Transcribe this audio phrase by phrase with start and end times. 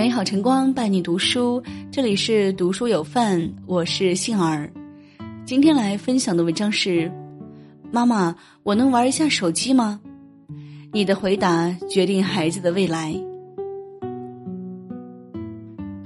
[0.00, 4.72] 美好晨光伴你读书，这里是读书有范，我是杏儿。
[5.44, 7.12] 今天来分享的文章是：
[7.92, 10.00] 妈妈，我能玩一下手机吗？
[10.90, 13.14] 你的回答决定孩子的未来。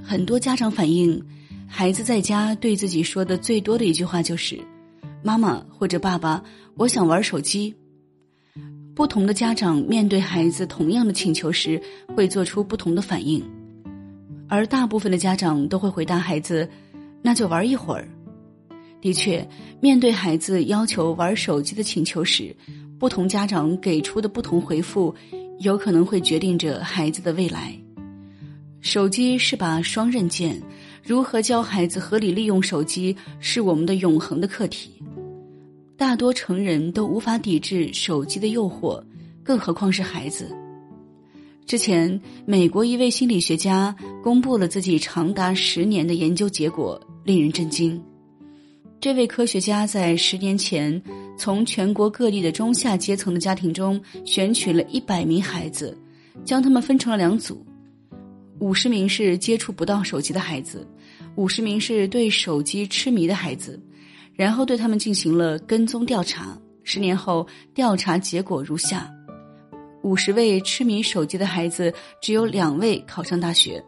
[0.03, 1.23] 很多家长反映，
[1.65, 4.59] 孩子在家对自己说的最多的一句话就是
[5.23, 6.43] ：“妈妈或者爸爸，
[6.75, 7.73] 我想玩手机。”
[8.93, 11.81] 不同的家长面对孩子同样的请求时，
[12.13, 13.41] 会做出不同的反应。
[14.47, 16.69] 而大部分的家长都会回答孩子
[17.21, 18.07] ：“那就玩一会儿。”
[19.01, 19.47] 的确，
[19.79, 22.55] 面对孩子要求玩手机的请求时，
[22.97, 25.13] 不同家长给出的不同回复，
[25.59, 27.73] 有可能会决定着孩子的未来。
[28.81, 30.61] 手机是把双刃剑，
[31.03, 34.91] 如何教孩子合理利用手机，是我们的永恒的课题。
[35.97, 39.03] 大多成人都无法抵制手机的诱惑，
[39.43, 40.55] 更何况是孩子。
[41.65, 47.99] 之前，美国一位心理学家公布了自己长达十年的研究结果，令人震惊。
[49.01, 51.01] 这位科学家在十年前
[51.37, 55.97] 从全国各地的中下阶层的家庭中选取了一百名孩子，
[56.43, 57.65] 将他们分成了两组：
[58.59, 60.87] 五十名是接触不到手机的孩子，
[61.35, 63.79] 五十名是对手机痴迷的孩子，
[64.35, 66.55] 然后对他们进行了跟踪调查。
[66.83, 69.11] 十年后，调查结果如下。
[70.05, 73.81] 五十位痴迷手机的孩子，只有两位考上大学；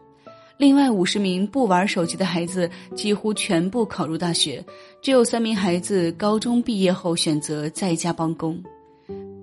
[0.56, 4.62] 另外五十名不玩手机的孩子，几乎全部考入大学。
[5.00, 8.60] 只有三名孩子高中毕业后选择在家帮工。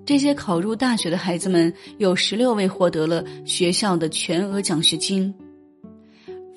[0.05, 5.33] 这些考入大学的孩子们，有十六位获得了学校的全额奖学金。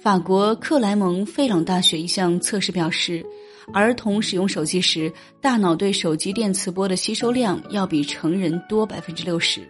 [0.03, 3.25] 法国克莱蒙费朗大学一项测试表示，
[3.73, 9.61] 儿童使用手机时，大脑对手机电磁波的吸收量要比成人多百分之六十。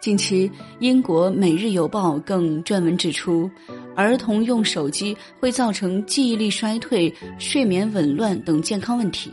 [0.00, 3.50] 近期，英国《每日邮报》更撰文指出，
[3.94, 9.30] 儿童用手机会造成记忆力衰退、睡眠紊乱等健康问题。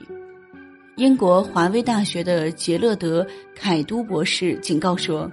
[0.98, 3.24] 英国华威大学的杰勒德·
[3.56, 5.32] 凯都博士警告说，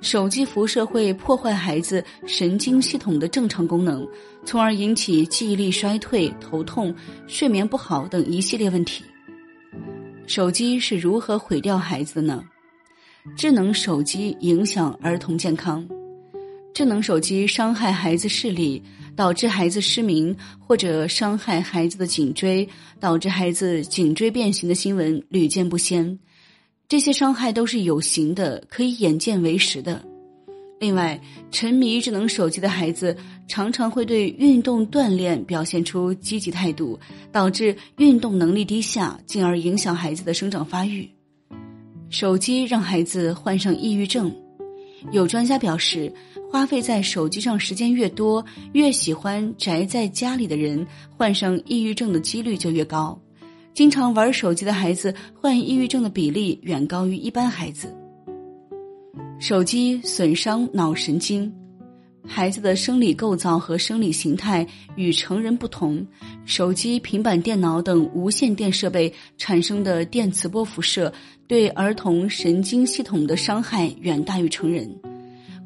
[0.00, 4.06] 手机辐射会破坏孩子神经系统的正常功能，
[4.44, 6.94] 从而引起记忆力衰退、头痛、
[7.26, 9.04] 睡眠不好等一系列问题。
[10.28, 12.44] 手机是如何毁掉孩子的呢？
[13.34, 15.86] 智能手机影响儿童健康，
[16.72, 18.82] 智能手机伤害孩子视力，
[19.14, 22.66] 导致孩子失明，或者伤害孩子的颈椎，
[23.00, 26.18] 导致孩子颈椎变形的新闻屡见不鲜。
[26.88, 30.02] 这些伤害都是有形的，可以眼见为实的。
[30.78, 31.18] 另外，
[31.50, 33.16] 沉迷智能手机的孩子
[33.48, 36.98] 常常会对运动锻炼表现出积极态度，
[37.32, 41.08] 导致运动能力低下，进而影响孩子的生长发育。
[42.18, 44.34] 手机让孩子患上抑郁症，
[45.12, 46.10] 有专家表示，
[46.50, 53.20] 花费在手机上时间越多，越喜欢宅在家里的人，患上抑郁症的几率就越高。
[53.74, 57.94] 经常玩手机的孩子患抑郁症的比例远高于一般孩子。
[59.38, 61.52] 手机损伤脑神经。
[62.26, 64.66] 孩子的生理构造和生理形态
[64.96, 66.06] 与成人不同，
[66.44, 71.12] 手机、平板电脑等无线电设备产生的电磁波辐射
[71.46, 74.94] 对儿童神经系统的伤害远大于成人。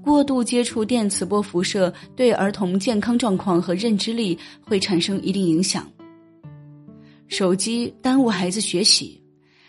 [0.02, 5.90] 过度接触电磁波辐射对儿童健康状况和认知力会产生一定影响。
[7.26, 9.20] 手机耽误孩子学习，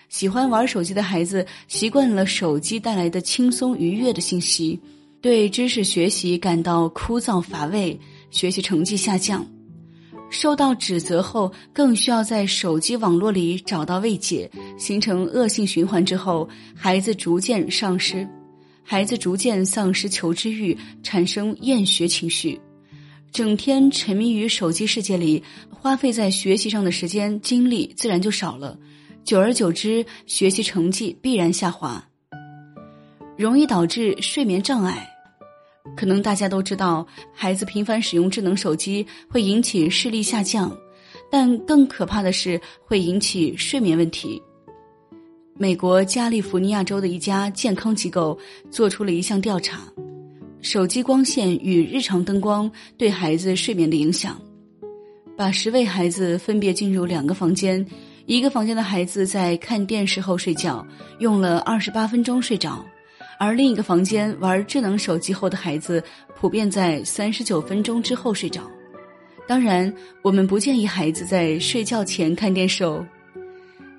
[0.07, 4.79] 喜欢玩手机的孩子习惯了手机带来的轻松愉悦的信息。
[5.21, 7.97] 对知识学习感到枯燥乏味，
[8.31, 9.45] 学习成绩下降，
[10.31, 14.49] 受到指责后更需要在手机网络里找到慰藉，
[14.79, 18.27] 形成恶性循环之后，孩子逐渐丧失，
[18.81, 22.59] 孩子逐渐丧失求知欲，产生厌学情绪，
[23.31, 28.75] 整天沉迷于手机世界里，花费在学习上的时间精力自然就少了，
[29.23, 32.03] 久而久之，学习成绩必然下滑，
[33.37, 35.07] 容易导致睡眠障碍。
[35.95, 40.75] 可能大家都知道，孩子频繁使用智能手机会引起视力下降，
[41.29, 44.41] 但更可怕的是会引起睡眠问题。
[45.57, 48.37] 美国加利福尼亚州的一家健康机构
[48.69, 49.79] 做出了一项调查：
[50.61, 54.39] 手机光线与日常灯光对孩子睡眠的影响。
[55.37, 57.83] 把十位孩子分别进入两个房间，
[58.27, 60.85] 一个房间的孩子在看电视后睡觉，
[61.19, 62.85] 用了二十八分钟睡着。
[63.41, 66.03] 而另一个房间玩智能手机后的孩子，
[66.35, 68.69] 普遍在三十九分钟之后睡着。
[69.47, 69.91] 当然，
[70.21, 73.03] 我们不建议孩子在睡觉前看电视哦。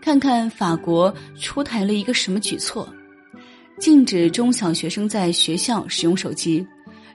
[0.01, 2.89] 看看法国出台了一个什么举措？
[3.81, 6.65] 禁止中小学生在学校使用手机。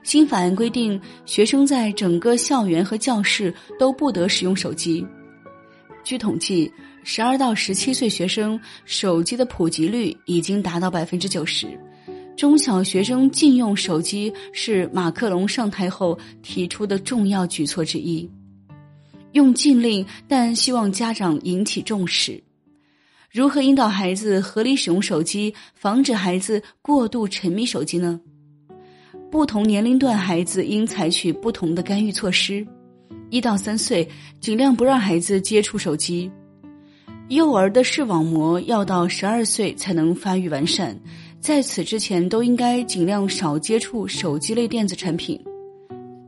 [0.02, 5.02] 新法案规定，学生在整个校园和教室都不得使用手机。
[6.04, 6.70] 据统计，
[7.04, 11.66] 十二到十七岁学生手机的普及率已经达到百分之九十。
[12.38, 18.30] 中小学生禁用手机是马克龙上台后提出的重要举措之一。
[19.32, 22.40] 用禁令，但希望家长引起重视。
[23.28, 28.20] 如何引导孩子合理使用手机，防止孩子过度沉迷手机呢？
[29.32, 32.64] 不同年龄段孩子应采取不同的干预措施。
[33.30, 34.08] 一到三岁，
[34.40, 36.30] 尽量不让孩子接触手机。
[37.30, 40.98] 幼儿的视网膜要到十二岁才能发育完善，
[41.40, 45.40] 在此之前都应该尽量少接触手机类电子产品。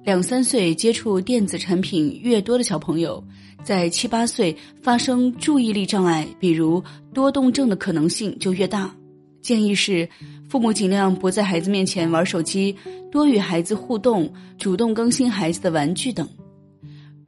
[0.02, 3.22] 两三岁接触电子产品越多的小朋友，
[3.62, 8.94] 在七八岁发生注意力障碍，比如多动症的可能性就越大。
[9.42, 10.08] 建议是，
[10.48, 12.74] 父母尽量不在孩子面前玩手机，
[13.10, 16.26] 多与孩子互动，主动更新孩子的玩具等。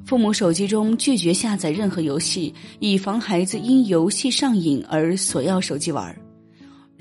[0.04, 6.14] 父母手机中拒绝下载任何游戏，以防孩子因游戏上瘾而索要手机玩。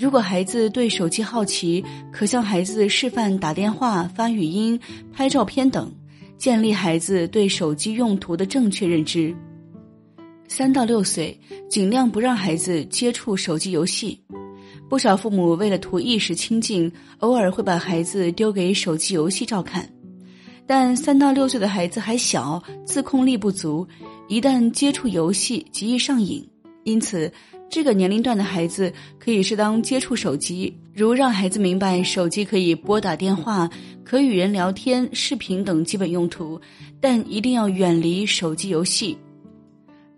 [0.02, 4.80] 如果孩子对手机好奇，可向孩子示范打电话、发语音、
[5.14, 5.94] 拍照片等，
[6.40, 9.32] 建立孩子对手机用途的正确认知。
[10.48, 11.40] 三到六岁，
[11.70, 14.20] 尽量不让孩子接触手机游戏。
[14.90, 19.88] 不少父母为了图一时清静，偶尔会把孩子丢给手机游戏照看。
[20.66, 23.88] 但三到六岁的孩子还小，自控力不足，
[24.28, 26.44] 一旦接触游戏，极易上瘾。
[26.86, 27.32] 因此，
[27.72, 33.70] 这个年龄段的孩子可以适当接触手机，如让孩子明白手机可以拨打电话、
[34.04, 36.60] 可与人聊天、视频等基本用途，
[37.00, 39.18] 但一定要远离手机游戏。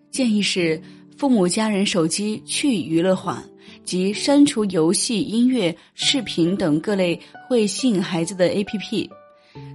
[0.09, 0.81] 建议是，
[1.15, 3.43] 父母家人手机去娱乐化，
[3.83, 9.07] 即删除游戏、音乐、视频等各类会吸引孩子的 APP。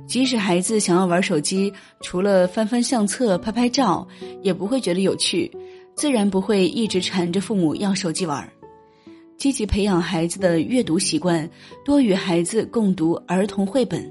[0.09, 4.05] 即使孩子想要玩手机，除了翻翻相册、拍拍照，
[4.43, 5.49] 也不会觉得有趣，
[5.99, 8.49] 自然不会一直缠着父母要手机玩。
[9.37, 11.51] 积极培养孩子的阅读习惯，
[11.85, 14.09] 多与孩子共读儿童绘本。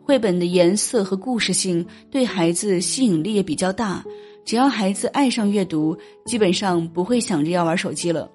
[0.00, 4.04] 绘本的颜色和故事性对孩子吸引力也比较大，
[4.44, 8.30] 只要孩子爱上阅读，基本上不会想着要玩手机了。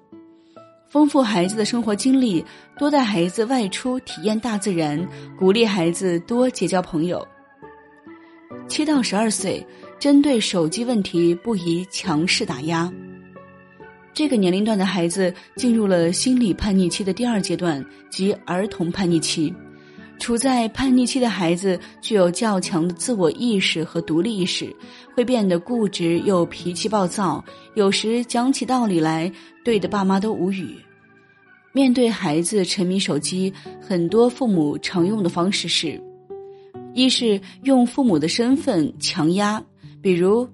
[0.90, 2.44] 丰富孩子的生活经历，
[2.78, 7.26] 多带孩子外出体验大自然，鼓励孩子多结交朋友。
[8.68, 9.66] 七到十二岁，
[10.02, 12.92] 针对手机问题不宜强势打压。
[14.12, 19.54] 这个年龄段的孩子进入了心理叛逆期的第二阶段，即儿童叛逆期。
[20.18, 24.74] 处在叛逆期的孩子具有较强的自我意识和独立意识，
[25.14, 27.44] 会变得固执又脾气暴躁，
[27.76, 29.30] 有时讲起道理来
[29.64, 30.74] 对的爸妈都无语。
[31.72, 36.02] 面对孩子沉迷手机，很多父母常用的方式是：
[36.92, 39.62] 一是用父母的身份强压，
[40.02, 40.48] 比如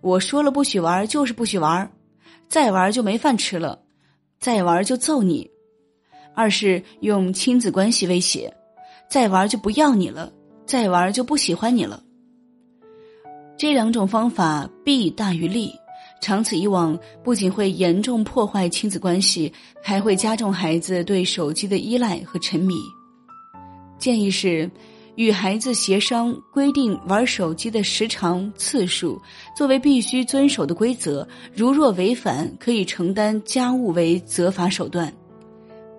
[0.00, 1.90] 我说了不许玩就是不许玩，
[2.48, 3.80] 再玩就没饭吃了，
[4.38, 5.48] 再玩就揍你；
[6.34, 8.52] 二是用亲子关系威胁。
[9.08, 10.32] 再玩就不要你了，
[10.64, 12.02] 再玩就不喜欢你了。
[13.58, 15.70] 这两种方法弊大于利，
[16.22, 19.52] 长此以往，不仅会严重破坏亲子关系，
[19.82, 22.74] 还会加重孩子对手机的依赖和沉迷。
[23.98, 24.70] 建议是，
[25.16, 29.20] 与孩子协商规定玩手机的时长次数，
[29.56, 31.26] 作为必须遵守的规则。
[31.54, 35.12] 如若违反，可以承担家务为责罚手段。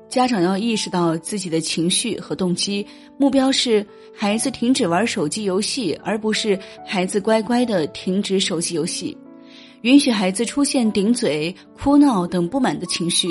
[0.10, 2.86] 家长要意识到自己的情绪和动机，
[3.18, 9.18] 目标是孩子停止玩手机游戏，而不是孩子乖乖的停止手机游戏。
[9.82, 13.30] 允许孩子出现顶嘴、哭闹等不满的情绪。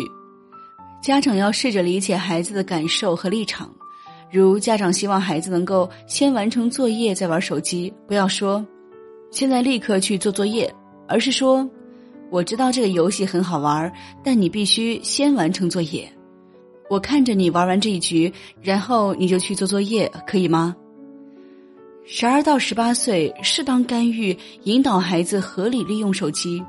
[1.02, 3.72] 家长要试着理解孩子的感受和立场，
[4.32, 8.66] 如家长希望孩子能够先完成作业再玩手机，不要说
[9.30, 10.74] “现在立刻去做作业”，
[11.06, 11.68] 而是说
[12.32, 13.92] “我知道这个游戏很好玩，
[14.24, 16.10] 但你必须先完成作业”。
[16.88, 20.74] 我看着你玩完这一局，然后你就去做作业，可以吗？
[22.06, 24.34] 十二到十八岁，适当干预，
[24.64, 26.64] 引导孩子合理利用手机。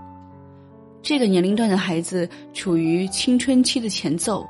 [1.02, 4.46] 这个年龄段的孩子处于青春期的前奏，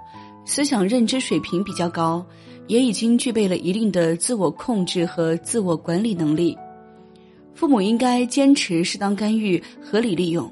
[0.46, 2.24] 思想认知水平比较高，
[2.68, 6.58] 也已经具备了一定的自我控制和自我管理能力。
[7.54, 10.52] 父母应该坚持适当干预，合理利用。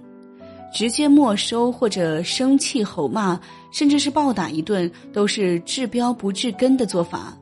[0.73, 3.37] 直接没收或者生气吼骂，
[3.73, 7.37] 甚至是暴打一顿，都是治标不治根的做法。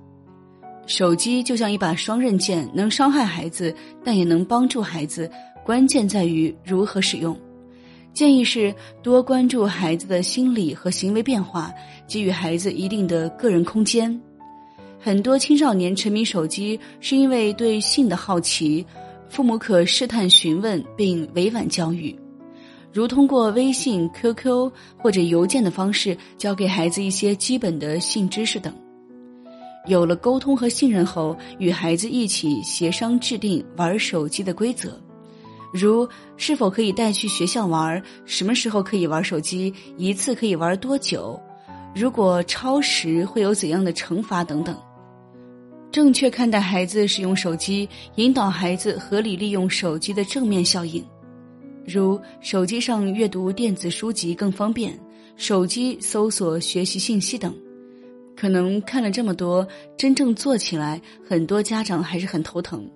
[0.88, 5.30] 手机就像一把双刃剑，能伤害孩子，但也能帮助孩子。
[5.64, 7.38] 关键在于如何使用。
[8.12, 8.74] 建议是
[9.04, 11.72] 多关注孩子的心理和行为变化，
[12.08, 14.20] 给予孩子一定的个人空间。
[15.02, 18.86] 很多青少年沉迷手机是因为对性的好奇，
[19.30, 22.14] 父母可试探询问并委婉教育，
[22.92, 28.74] 如通过微信、QQ 或者邮件的方式教给孩子一些基本的性知识等。
[29.88, 35.00] 有了沟通和信任后，与孩子一起协商制定玩手机的规则，
[35.74, 41.40] 如是否可以带去学校玩，什么时候可以玩手机，一次可以玩多久，
[41.96, 44.78] 如果超时会有怎样的惩罚等等。
[45.92, 51.04] 正确看待孩子使用手机，引导孩子合理利用手机的正面效应，
[51.84, 54.98] 如手机上阅读电子书籍更方便，
[55.36, 57.56] 手机搜索学习信息等。
[58.36, 59.68] 可能看了这么多，
[59.98, 62.88] 真正做起来，很多家长还是很头疼。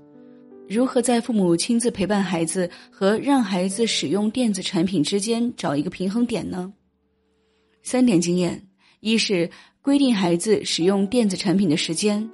[0.70, 6.72] 如何在父母亲自陪伴孩子和让孩子使用电子产品之间找一个平衡点呢？
[7.82, 8.64] 三点经验：
[9.00, 9.50] 一是
[9.82, 12.30] 规定孩子使用电子产品的时间。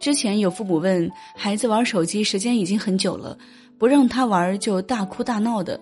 [0.00, 3.36] 之前有父母问，孩子玩手机时间已经很久了，
[3.78, 5.80] 不让他玩就大哭大闹的，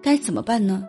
[0.00, 0.86] 该怎么办呢？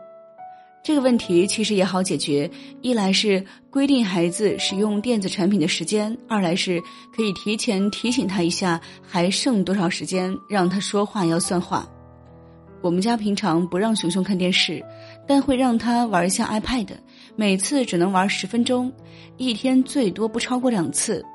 [0.83, 2.47] 这个问题其实也好解决，
[2.81, 6.79] 一来是规定孩子使用电子产品的时间，二来是
[7.15, 11.89] 可以提前提醒他一下还剩多少时间，让他说话要算话。
[12.81, 14.85] 我们家平常不让熊熊看电视，
[15.27, 16.89] 但会让他玩一下 iPad，
[17.35, 18.93] 每次只能玩十分钟，
[19.37, 21.25] 一天最多不超过两次。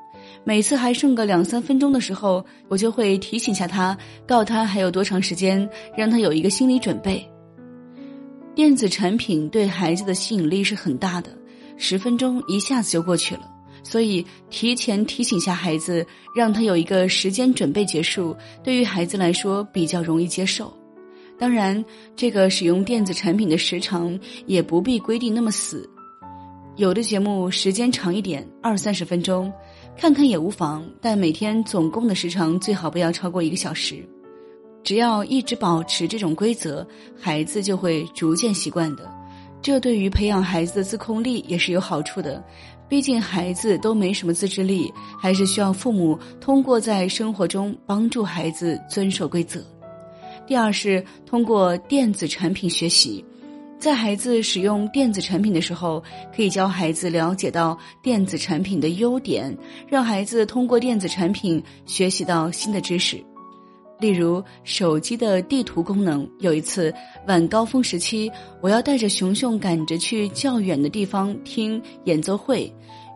[0.43, 7.25] 每次还剩个两三分钟的时候，我就会提醒下他，告他还有多长时间，让他有一个心理准备。
[8.55, 11.31] 电子产品对孩子的吸引力是很大的，
[11.77, 13.49] 十分钟一下子就过去了，
[13.83, 16.05] 所以提前提醒下孩子，
[16.35, 20.71] 让他有一个时间准备结束，对于孩子来说比较容易接受。
[21.39, 21.83] 当然，
[22.15, 25.89] 这个使用电子产品的时长也不必规定那么死，
[26.75, 29.51] 有的节目时间长一点，二三十分钟，
[29.97, 34.03] 看看也无妨，但每天总共的时长最好不要超过一个小时。
[34.83, 36.85] 只要一直保持这种规则，
[37.19, 39.07] 孩子就会逐渐习惯的。
[39.61, 42.43] 这对于培养孩子的自控力也是有好处的。
[42.89, 49.63] 毕竟孩子都没什么自制力，还是需要父母通过在生活中帮助孩子遵守规则。
[50.47, 53.23] 第二是通过电子产品学习，
[53.81, 56.03] 在孩子使用电子产品的时候，
[56.35, 59.57] 可以教孩子了解到电子产品的优点，
[59.89, 63.19] 让孩子通过电子产品学习到新的知识。
[63.99, 66.29] 例如手机的地图功能。
[66.41, 66.93] 有一次
[67.25, 72.71] 晚高峰时期，我要带着熊熊赶着去较远的地方听演奏会，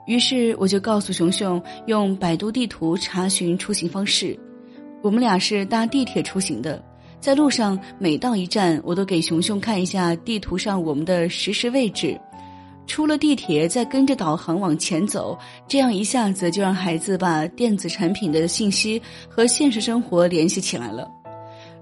[0.08, 4.36] 于是我就告诉熊熊用百度地图查询出行方式。
[5.04, 6.84] 我们俩是搭地铁出行的，
[7.26, 12.16] 在路上每到一站，我都给熊熊看一下地图上我们的实时位置。
[12.86, 15.36] 出了地铁，再跟着导航往前走，
[15.68, 21.10] 这样一下子就让孩子把电子产品的信息和现实生活联系起来了。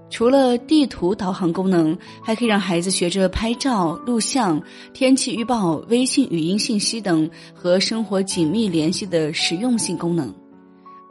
[0.08, 4.58] 除了地图导航功能，还可以让孩子学着拍照、录像、
[4.94, 10.34] 天气预报、微信语音信息等和生活紧密联系的实用性功能。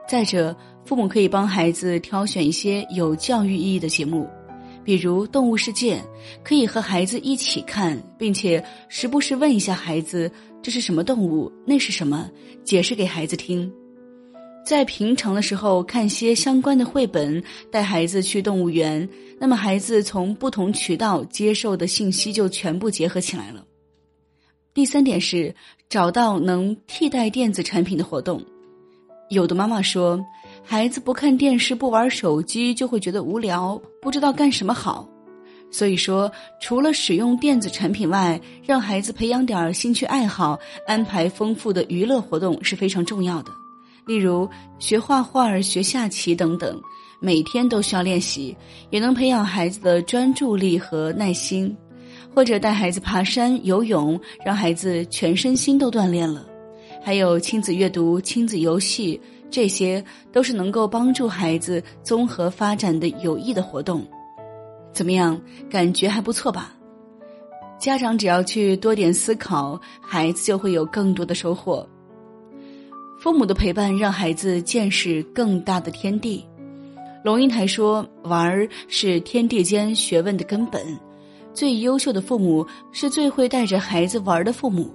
[0.10, 0.54] 再者，
[0.86, 4.28] 父母可以帮孩子挑选一些有教育意义的节目。
[4.84, 5.96] 比如《动物世界》，
[6.44, 10.30] 可以和孩子一起看，并且时不时问一下孩子
[10.62, 11.50] ：“这是什么动物？
[11.66, 12.30] 那是什么？”
[12.66, 13.72] 解释给孩子听。
[14.66, 19.08] 在平常的时候看些相关的绘本，带孩子去动物园，
[19.40, 23.66] 那么孩子从不同渠道接受的信息就全部结合起来了。
[24.74, 25.56] 第三点是
[25.88, 28.44] 找到能替代电子产品的活动。
[29.30, 30.22] 有的妈妈说。
[30.66, 35.08] 孩子不看电视、不玩手机，就会觉得无聊，不知道干什么好。
[35.70, 43.52] 所以说，除了使用电子产品外，让孩子培养点兴趣爱好，安排丰富的娱乐活动是非常重要的。
[44.06, 46.80] 例如学画画、学下棋等等，
[47.20, 48.56] 每天都需要练习，
[48.90, 51.76] 也能培养孩子的专注力和耐心。
[52.36, 56.46] 或者带孩子爬山、游泳，让孩子全身心都锻炼了。
[57.04, 59.20] 还有亲子阅读、亲子游戏。
[59.54, 64.04] 这些都是能够帮助孩子综合发展的有益的活动，
[64.92, 65.40] 怎么样？
[65.70, 66.74] 感觉还不错吧？
[67.78, 71.88] 家长只要去多点思考，孩子就会有更多的收获。
[73.20, 76.44] 父母的陪伴让孩子见识更大的天地。
[77.24, 80.82] 龙应台说：“玩儿是天地间学问的根本，
[81.54, 84.92] 最优秀的父母是最会带着孩子玩的父母。”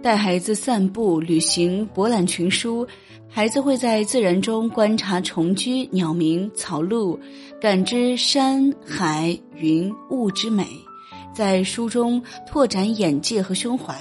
[0.00, 2.86] 带孩子散步、旅行、博览群书，
[3.28, 7.18] 孩子会在自然中观察虫居、鸟鸣、草鹿，
[7.60, 10.64] 感知山海云雾之美，
[11.34, 13.94] 在书中拓展眼界和胸怀，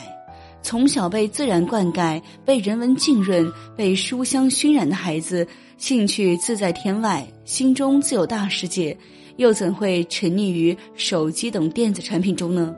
[0.61, 5.45] 从小被自然灌溉、被人文浸润、被书香熏染的孩子，
[5.77, 8.95] 兴趣自在天外，心中自有大世界，
[9.37, 12.73] 又怎会沉溺于手机等电子产品中呢？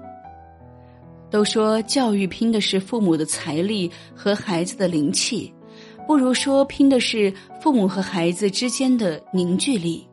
[1.29, 5.53] 都说教育拼的是父母的财力和孩子的灵气，
[6.07, 7.31] 不如说拼的是
[7.61, 10.05] 父母和孩子之间的凝聚力。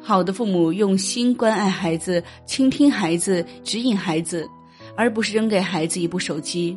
[0.00, 4.48] 好的父母用心关爱孩子，倾听孩子，指引孩子，
[4.96, 6.76] 而不是扔给孩子一部手机。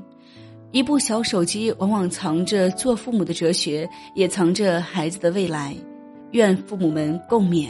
[0.71, 5.75] 一部小手机往往藏着做父母的哲学，也藏着孩子的未来。
[6.31, 7.69] 愿父母们共勉。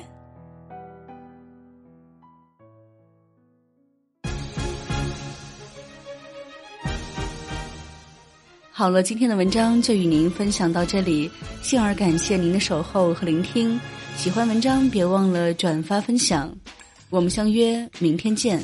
[8.78, 11.32] 好了，今天的文章就与您分享到这里。
[11.64, 13.80] 幸而感谢您的守候和聆听，
[14.16, 16.56] 喜欢文章别忘了转发分享。
[17.10, 18.64] 我们相约明天见。